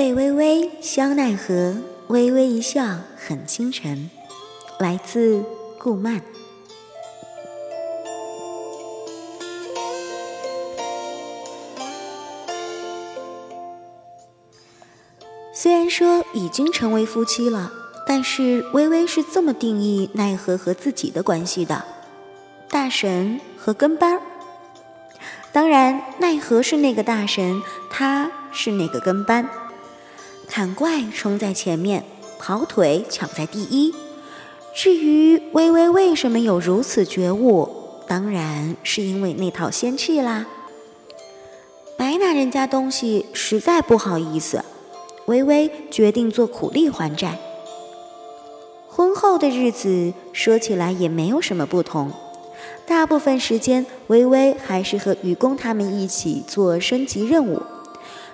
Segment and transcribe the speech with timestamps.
[0.00, 1.76] 贝微微，香奈何，
[2.06, 2.82] 微微一笑
[3.18, 4.08] 很倾城。
[4.78, 5.44] 来自
[5.78, 6.22] 顾漫。
[15.52, 17.70] 虽然说已经成为夫妻了，
[18.06, 21.84] 但是微微是这么定义奈何和自己的关系的：
[22.70, 24.22] 大神和跟班儿。
[25.52, 27.60] 当然，奈何是那个大神，
[27.90, 29.46] 他是那个跟班。
[30.50, 32.04] 砍怪冲在前面，
[32.40, 33.94] 跑腿抢在第一。
[34.74, 37.68] 至于微微为什么有如此觉悟，
[38.08, 40.44] 当然是因为那套仙气啦。
[41.96, 44.64] 白拿人家东西实在不好意思。
[45.26, 47.38] 微微决定做苦力还债。
[48.88, 52.10] 婚后的日子说起来也没有什么不同，
[52.84, 57.62] 大部分时间微微还是和愚公他们一起做升级任务，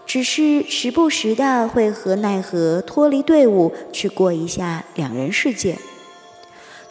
[0.07, 5.77] 只是时不时的会和奈何脱离队伍去过一下两人世界。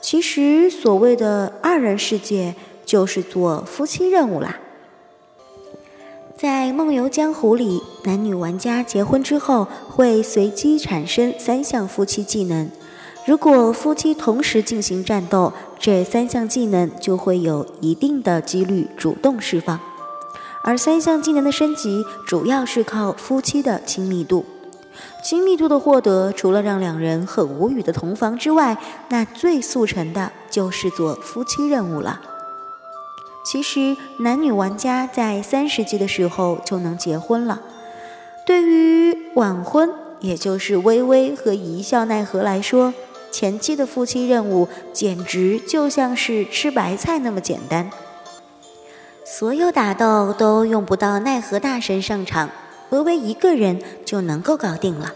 [0.02, 2.54] 其实所谓的二人世界
[2.86, 4.60] 就是做夫妻任务啦。
[6.38, 12.70] 在梦游江湖里，男女玩家结婚之后会随机产生三项夫妻技能。
[13.26, 19.80] 如果夫妻同时进行战斗，这三项技能就会有一定的几率主动释放。
[20.68, 24.44] 而三项技能的升级主要是靠夫妻的亲密度。
[25.24, 28.76] 亲密度的获得，除了让两人很无语的同房之外，
[29.10, 32.20] 那最速成的就是做夫妻任务了。
[33.46, 37.62] 其实，男女玩家在三十级的时候就能结婚了。
[38.48, 42.92] 对于晚婚，也就是微微和一笑奈何来说，
[43.32, 47.92] 前期的夫妻任务简直就像是吃白菜那么简单。
[49.28, 52.52] 所有打斗都用不到奈何大神上场，
[52.92, 55.16] 微微一个人就能够搞定了。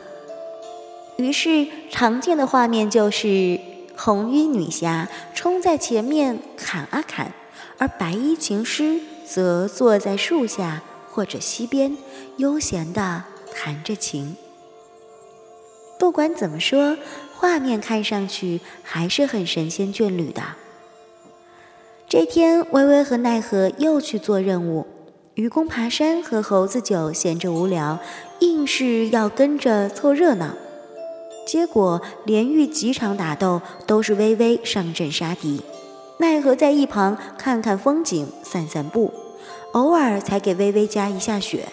[1.18, 3.60] 于是，常见的画面就是
[3.96, 7.32] 红衣女侠冲在前面砍啊砍。
[7.78, 10.82] 而白衣琴师则坐在树下
[11.12, 11.96] 或者溪边，
[12.38, 13.24] 悠闲地
[13.56, 14.36] 弹着琴。
[16.00, 16.98] 不管怎么说，
[17.36, 20.42] 画面看上去还是很神仙眷侣的。
[22.10, 24.88] 这天，微微和奈何又去做任务。
[25.36, 28.00] 愚公爬山和猴子九闲着无聊，
[28.40, 30.56] 硬是要跟着凑热闹。
[31.46, 35.62] 结果连遇几场打斗都是微微上阵杀敌。
[36.18, 39.14] 奈何在一旁看看风景，散散步，
[39.74, 41.68] 偶尔才给微微加一下血。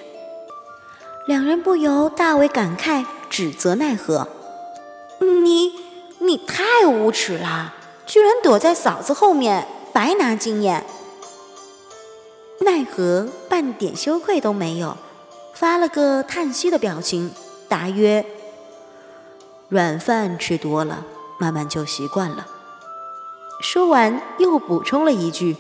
[1.27, 4.29] 两人不由大为感慨，指责奈何
[5.43, 5.73] ：“你
[6.19, 10.85] 你太无耻了，居然躲在嫂子后面，白拿经验。”
[12.61, 14.95] 奈何半点羞愧都没有，
[15.55, 17.31] 发了个叹息的表情，
[17.67, 18.27] 答曰
[19.71, 21.07] ：“软饭吃多了，
[21.39, 22.47] 慢慢就习惯了。”
[23.63, 25.57] 说完，又补充了一句：“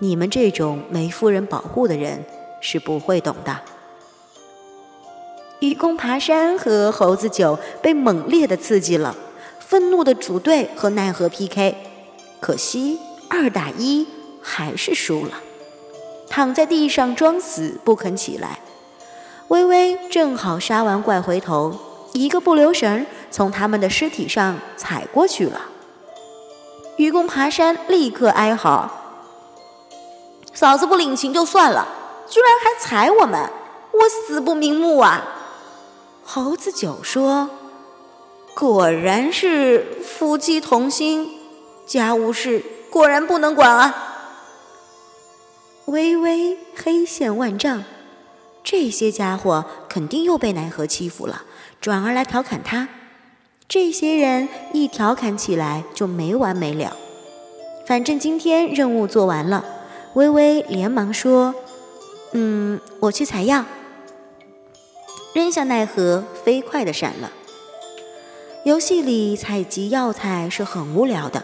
[0.00, 2.26] 你们这种没夫人保护的人
[2.60, 3.60] 是不会懂的。”
[5.60, 9.16] 愚公爬山和猴子酒被猛烈的刺激了，
[9.58, 11.74] 愤怒的组队和奈何 PK，
[12.40, 12.98] 可惜
[13.34, 14.06] 二打一
[14.42, 15.40] 还是输了，
[16.28, 18.58] 躺在地上装死不肯起来。
[19.48, 21.74] 微微正好杀完怪回头，
[22.12, 25.62] 一个不留神从他们的尸体上踩过去了。
[26.98, 28.90] 愚公爬山，立刻哀嚎
[30.52, 31.88] ：“嫂子不领情就算了，
[32.28, 33.48] 居然还踩我们，
[33.92, 35.24] 我死不瞑目啊！”
[36.22, 37.48] 猴子九说
[38.54, 41.30] ：“果然是夫妻同心，
[41.86, 44.10] 家务事果然不能管啊。”
[45.86, 47.82] 微微黑线万丈，
[48.62, 51.42] 这些家伙肯定又被奈何欺负了，
[51.80, 52.88] 转而来调侃他。
[53.66, 56.96] 这些人一调侃起来就没完没了。
[57.86, 59.64] 反正今天任务做完了，
[60.14, 61.54] 微微连忙说
[62.32, 63.64] ：“嗯，我去采药。”
[65.34, 67.32] 扔下奈何，飞快的闪了。
[68.64, 71.42] 游戏里采集药材是很无聊的，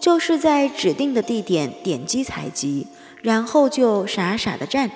[0.00, 2.86] 就是在指定的地点点击采集，
[3.22, 4.90] 然后就傻傻的站。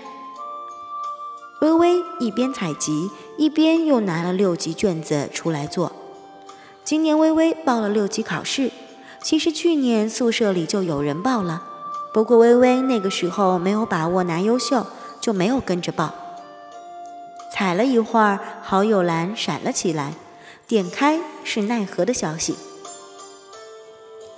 [1.60, 5.92] 微微一边采集，一边又拿了六级卷子出来做。
[6.84, 8.72] 今年微微报了六级考试，
[9.22, 11.62] 其实去年宿舍里就有人报了，
[12.12, 14.86] 不过微微那个时候没有把握拿优秀，
[15.20, 16.12] 就没有跟着报。
[17.52, 20.14] 踩了一会儿，好友栏闪了起来，
[20.66, 22.56] 点开是奈何的消息：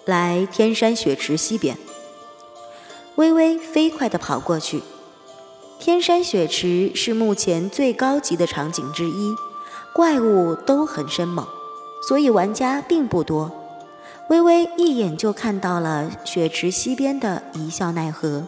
[0.04, 1.76] 来天山雪池西边。
[3.16, 4.82] 微微飞快地跑过去，
[5.78, 9.34] 天山雪池是目前最高级的场景之一。
[9.94, 11.46] 怪物都很生猛，
[12.08, 13.52] 所以玩家并不多。
[14.28, 18.42] 微微一眼就看到了雪池西边的一笑奈何，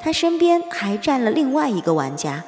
[0.00, 2.42] 他身边还站了另外一个玩家。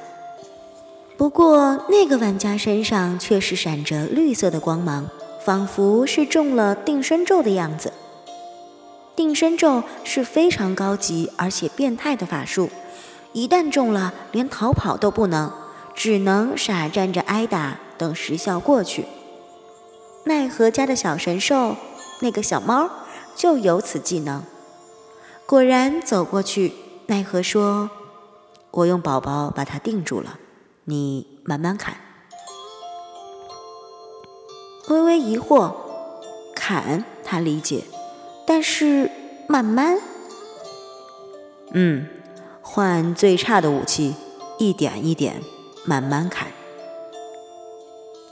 [1.17, 5.09] 不过那个玩家身上却是闪着绿色的光芒，
[5.45, 7.93] 仿佛是中了定身咒的样子。
[9.17, 12.71] 定身咒是非常高级而且变态的法术，
[13.33, 15.53] 一旦中了，连逃跑都不能，
[15.95, 19.07] 只能傻站着挨打，等时效过去。
[20.25, 21.77] 奈何家的小神兽，
[22.21, 22.91] 那个小猫
[23.37, 24.43] 就有此技能。
[25.47, 26.73] 果然走过去，
[27.07, 27.91] 奈何说
[28.73, 30.39] ：“我用宝宝把它定住了。”
[30.87, 31.97] 你慢慢砍，
[34.89, 35.73] 微微疑惑，
[36.55, 37.85] 砍他理解，
[38.47, 39.11] 但是
[39.47, 39.99] 慢慢，
[41.73, 42.07] 嗯，
[42.61, 44.15] 换最差的武器，
[44.59, 45.41] 一点一点
[45.85, 46.49] 慢慢砍，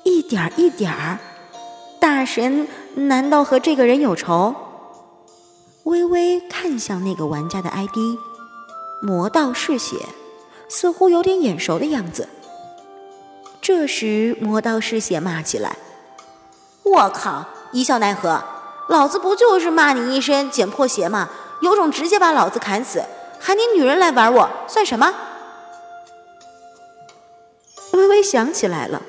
[0.04, 1.18] 一点一点儿，
[1.98, 4.54] 大神难道和这个人有仇？
[5.84, 7.98] 微微看向那个玩家的 ID，
[9.02, 9.96] 魔道嗜血，
[10.68, 12.28] 似乎有点眼熟的样子。
[13.60, 15.76] 这时，魔道嗜血骂起来
[16.84, 17.46] ：“我靠！
[17.72, 18.42] 一笑奈何，
[18.92, 21.30] 老子不就是骂你一身捡破鞋吗？
[21.62, 23.02] 有种直接把老子砍死，
[23.40, 25.14] 喊你女人来玩我算什么？”
[27.94, 29.00] 微微想起来了，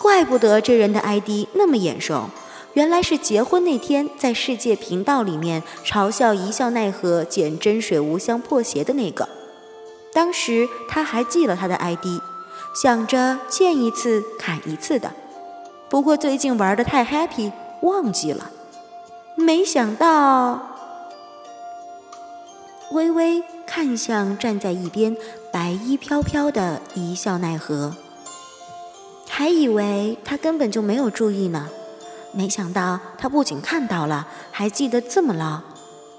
[0.00, 2.30] 怪不得这人的 ID 那么眼熟，
[2.74, 9.28] 原来是结婚那天在世界频道里面嘲笑一笑奈何捡真水无香破鞋的那个。
[10.12, 12.06] 当时他还记了他的 ID。
[12.74, 15.12] 想着见一次砍一次的，
[15.90, 17.50] 不过最近玩的太 happy，
[17.82, 18.50] 忘记了。
[19.36, 20.60] 没想到，
[22.92, 25.16] 微微看向站在一边
[25.50, 27.94] 白衣飘飘的一笑奈何，
[29.28, 31.68] 还以为他根本就没有注意呢。
[32.32, 35.60] 没想到他不仅看到了，还记得这么牢，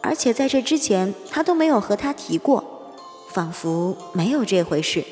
[0.02, 2.64] 而且在这之前他都没有和他提过，
[3.32, 5.04] 仿佛没有这回事。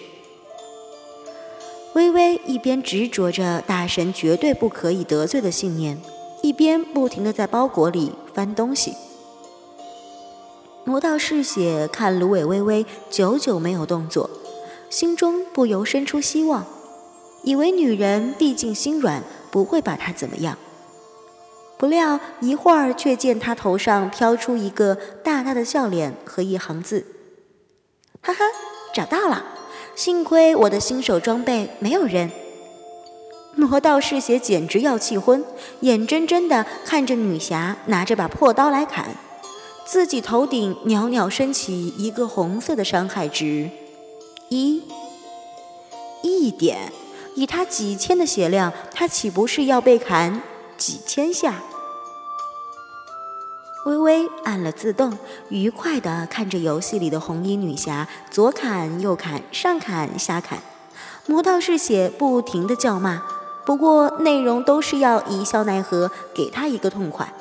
[1.94, 6.02] 微微一边执着着大神绝对不可以得罪的信念，
[6.52, 8.94] 一边不停地在包裹里翻东西。
[10.84, 14.30] 魔道嗜血看芦苇微微久久没有动作，
[14.90, 16.66] 心中不由生出希望，
[17.44, 20.58] 以为女人毕竟心软，不会把他怎么样。
[21.78, 27.06] 不料一会儿却见他头上飘出一个大大的笑脸和一行字
[28.22, 28.44] ：“哈哈，
[28.94, 29.46] 找到了。”
[29.96, 32.30] 幸亏我的新手装备没有扔，
[33.56, 35.44] 魔道士血简直要气昏，
[35.82, 39.16] 眼睁睁地看着女侠拿着把破刀来砍，
[39.86, 43.70] 自己头顶袅袅升起一个红色的伤害值，
[44.50, 44.84] 一，
[46.24, 46.92] 一点，
[47.36, 50.42] 以他几千的血量，他岂不是要被砍
[50.78, 51.62] 几千下？
[53.86, 55.18] 微微按了自动，
[55.50, 60.60] 愉快地看着游戏里的红衣女侠左砍右砍，上砍下砍，
[61.26, 63.24] 魔道士血不停地叫骂，
[63.66, 67.34] 不过内容都是要一笑奈何给他一个痛快。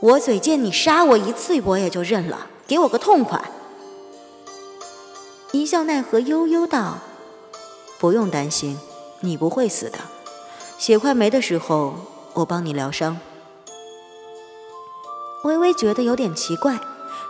[0.00, 3.40] 我嘴贱，你杀我一次我也就认了，给我个痛快。
[5.52, 6.98] 一笑奈何悠悠道
[8.00, 8.78] ：“不用担心，
[9.20, 9.98] 你不会死的，
[10.78, 11.94] 血快没的时候，
[12.34, 13.18] 我帮你疗伤。”
[15.44, 16.80] 微微觉得有点奇怪，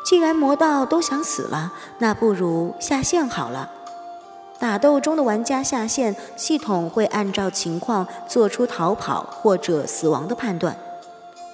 [0.04, 3.70] 既然魔道都想死了，那不如下线好了。
[4.62, 10.78] 打斗中的玩家下线，系统会按照情况做出逃跑或者死亡的判断。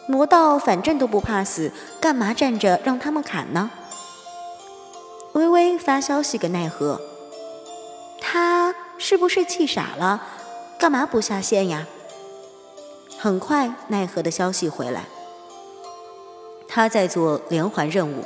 [0.06, 3.70] 魔道反正都不怕死，干嘛站着让他们砍呢？
[5.32, 7.00] 微微发消息给奈何，
[8.20, 10.22] 他是不是气傻了？
[10.78, 11.86] 干嘛不下线呀？
[13.18, 15.04] 很快，奈何的消息回来。
[16.68, 18.22] 他在做连环任务，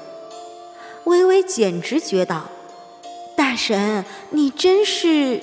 [1.05, 2.47] 微微简直绝倒，
[3.53, 5.39] 大神，你真是，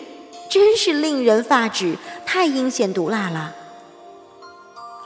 [0.49, 3.53] 真是令人发指，太阴险毒辣了。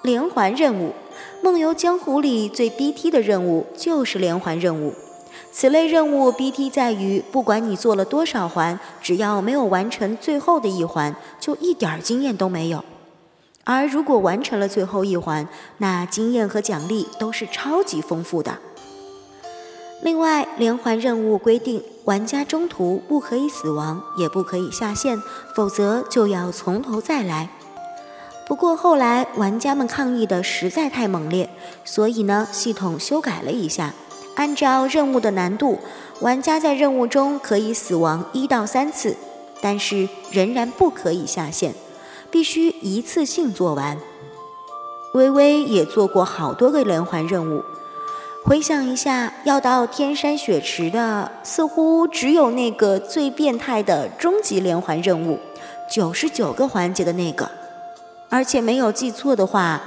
[0.03, 0.93] 连环任务，
[1.41, 4.93] 梦游江湖里最 BT 的任务就是连环任务。
[5.51, 12.85] 此类任务 BT 在于，不管你做了多少环，只要没有完成最后的一环，就一点经验都没有。
[13.65, 15.45] 而如果完成了最后一环，
[15.79, 18.59] 那经验和奖励都是超级丰富的。
[20.03, 25.17] 另外，连环任务规定，玩家中途不可以死亡，也不可以下线，
[25.55, 27.49] 否则就要从头再来。
[28.45, 31.49] 不过后来玩家们抗议的实在太猛烈，
[31.85, 33.93] 所以呢，系统修改了一下，
[34.35, 35.79] 按照任务的难度，
[36.19, 39.15] 玩家在任务中可以死亡一到三次，
[39.61, 41.73] 但是仍然不可以下线。
[42.29, 43.97] 必须一次性做完。
[45.13, 47.63] 微微也做过好多个连环任务，
[48.45, 55.39] 回想一下，要到天山雪池的，似乎只有那个最变态的终极连环任务，
[55.89, 57.49] 九十九个环节的那个。
[58.27, 59.81] 而且没有记错的话，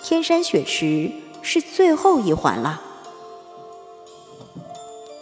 [0.00, 1.10] 天山雪池
[1.42, 2.80] 是最后一环了。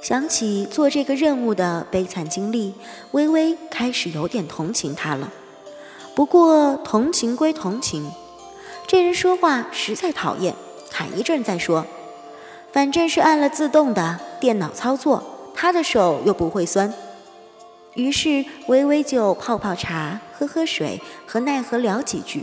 [0.02, 2.74] 想起做这个任务的悲惨经历，
[3.12, 5.32] 微微开始有点同情他了。
[6.14, 8.12] 不过同情归同情。
[8.86, 10.54] 这人说话实在讨厌，
[10.92, 11.86] 喊一阵再说。
[12.74, 15.22] 反正是按了自动的电脑操作，
[15.54, 16.92] 他的手又不会酸。
[17.94, 22.42] 于是微微就泡泡茶、喝喝水，和奈何聊几句。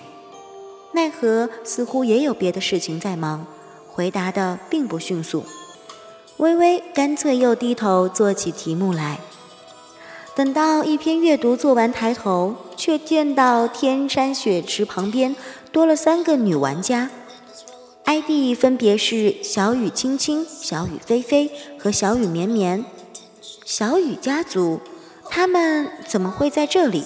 [0.93, 3.45] 奈何似乎也有别的事情在忙，
[3.89, 5.43] 回答的并不迅速。
[6.37, 9.19] 微微干脆又低头做起题目来。
[10.33, 15.35] 等到一篇阅读做完，抬头却见到天山雪池旁边。
[15.73, 17.09] 多了三个女玩家
[18.05, 22.83] ，ID 分别是小雨青青、小雨霏霏和小雨绵绵。
[23.65, 24.81] 小雨家族，
[25.29, 27.03] 他们怎么会在这里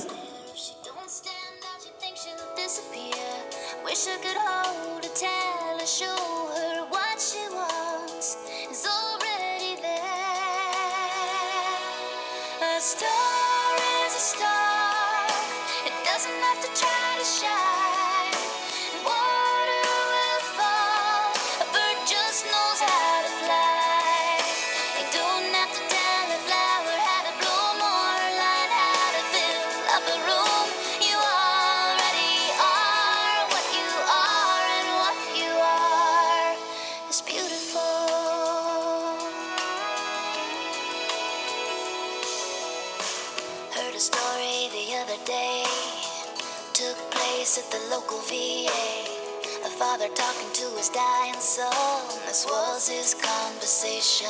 [52.88, 54.28] This his conversation.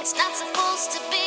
[0.00, 1.21] It's not supposed to be